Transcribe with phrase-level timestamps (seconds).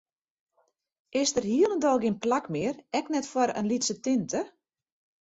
[1.21, 4.41] Is der hielendal gjin plak mear, ek net foar in lytse tinte?